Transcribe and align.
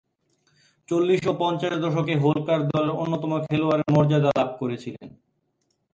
চল্লিশ 0.89 1.21
ও 1.27 1.33
পঞ্চাশের 1.39 1.81
দশকে 1.81 2.13
হোলকার 2.15 2.59
দলের 2.67 2.93
অন্যতম 2.93 3.31
খেলোয়াড়ের 3.45 3.89
মর্যাদা 3.95 4.29
লাভ 4.37 4.49
করেছিলেন। 4.59 5.07